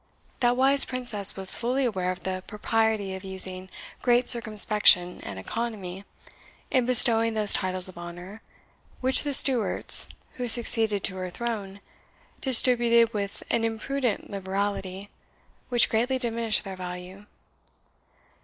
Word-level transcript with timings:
That 0.39 0.57
wise 0.57 0.83
Princess 0.83 1.35
was 1.35 1.53
fully 1.53 1.85
aware 1.85 2.09
of 2.09 2.21
the 2.21 2.41
propriety 2.47 3.13
of 3.13 3.23
using 3.23 3.69
great 4.01 4.27
circumspection 4.27 5.19
and 5.21 5.37
economy 5.37 6.05
in 6.71 6.87
bestowing 6.87 7.35
those 7.35 7.53
titles 7.53 7.87
of 7.87 7.99
honour, 7.99 8.41
which 8.99 9.21
the 9.21 9.31
Stewarts, 9.35 10.07
who 10.37 10.47
succeeded 10.47 11.03
to 11.03 11.17
her 11.17 11.29
throne, 11.29 11.81
distributed 12.39 13.13
with 13.13 13.43
an 13.51 13.63
imprudent 13.63 14.27
liberality 14.31 15.11
which 15.69 15.87
greatly 15.87 16.17
diminished 16.17 16.63
their 16.63 16.75
value. 16.75 17.27